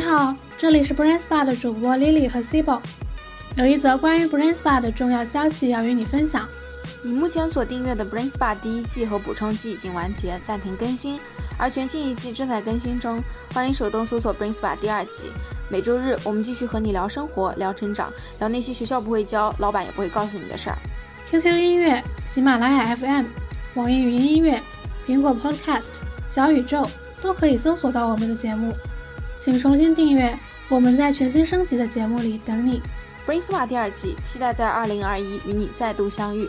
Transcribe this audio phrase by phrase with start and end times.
[0.00, 2.80] 好，这里是 Brain Spa 的主播 Lily 和 Sibo，
[3.56, 6.48] 有一则关于 Brain Spa 的重要消息要与你分享。
[7.02, 11.18] 你目前所订阅的 Brain Spa 第一季和补充季已经完结，暂停更新，
[11.58, 15.32] 而全新一季正在更新中，欢迎手动搜索 Brain Spa 第二季。
[15.68, 20.78] 每周日我们继续和你聊生活、聊成长、聊那些学校不会教、老板也不会告诉你的事儿。
[21.30, 23.24] QQ 音乐、喜马拉雅 FM、
[23.74, 24.60] 网易云音乐、
[25.06, 25.88] 苹果 Podcast、
[26.28, 26.86] 小宇宙
[27.20, 28.74] 都可以搜索到我们的节目。
[29.44, 30.38] 请重新订阅，
[30.68, 32.80] 我们在全新升级的节目里等你。
[33.26, 36.48] Bringswa 第二季，期待在二零二一与你再度相遇。